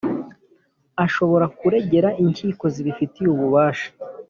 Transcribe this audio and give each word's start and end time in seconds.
ashobora 1.05 1.45
kuregera 1.57 2.09
inkiko 2.23 2.65
zibifitiye 2.73 3.27
ububasha. 3.31 3.89